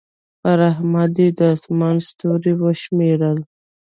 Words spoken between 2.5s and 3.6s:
وشمېرل.